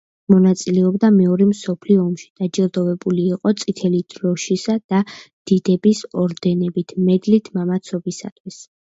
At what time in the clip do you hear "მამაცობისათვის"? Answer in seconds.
7.59-8.59